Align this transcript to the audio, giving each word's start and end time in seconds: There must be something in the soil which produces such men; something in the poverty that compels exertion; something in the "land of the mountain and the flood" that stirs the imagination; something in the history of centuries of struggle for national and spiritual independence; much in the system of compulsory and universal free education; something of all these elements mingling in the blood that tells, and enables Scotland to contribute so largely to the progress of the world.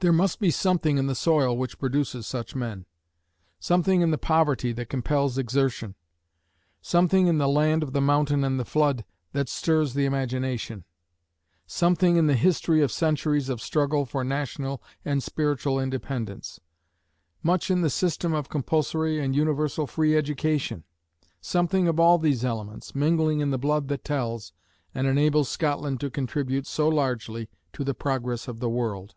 There 0.00 0.12
must 0.12 0.38
be 0.38 0.50
something 0.50 0.98
in 0.98 1.06
the 1.06 1.14
soil 1.14 1.56
which 1.56 1.78
produces 1.78 2.26
such 2.26 2.54
men; 2.54 2.84
something 3.58 4.02
in 4.02 4.10
the 4.10 4.18
poverty 4.18 4.70
that 4.72 4.90
compels 4.90 5.38
exertion; 5.38 5.94
something 6.82 7.26
in 7.26 7.38
the 7.38 7.48
"land 7.48 7.82
of 7.82 7.94
the 7.94 8.02
mountain 8.02 8.44
and 8.44 8.60
the 8.60 8.66
flood" 8.66 9.06
that 9.32 9.48
stirs 9.48 9.94
the 9.94 10.04
imagination; 10.04 10.84
something 11.66 12.16
in 12.16 12.26
the 12.26 12.34
history 12.36 12.82
of 12.82 12.92
centuries 12.92 13.48
of 13.48 13.62
struggle 13.62 14.04
for 14.04 14.22
national 14.24 14.82
and 15.06 15.22
spiritual 15.22 15.80
independence; 15.80 16.60
much 17.42 17.70
in 17.70 17.80
the 17.80 17.88
system 17.88 18.34
of 18.34 18.50
compulsory 18.50 19.18
and 19.18 19.34
universal 19.34 19.86
free 19.86 20.18
education; 20.18 20.84
something 21.40 21.88
of 21.88 21.98
all 21.98 22.18
these 22.18 22.44
elements 22.44 22.94
mingling 22.94 23.40
in 23.40 23.50
the 23.52 23.56
blood 23.58 23.88
that 23.88 24.04
tells, 24.04 24.52
and 24.94 25.06
enables 25.06 25.48
Scotland 25.48 25.98
to 25.98 26.10
contribute 26.10 26.66
so 26.66 26.90
largely 26.90 27.48
to 27.72 27.82
the 27.82 27.94
progress 27.94 28.46
of 28.46 28.60
the 28.60 28.68
world. 28.68 29.14